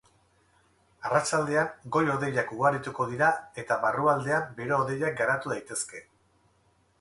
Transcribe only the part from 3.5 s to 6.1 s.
eta barrualdean bero-hodeiak garatu daitezke.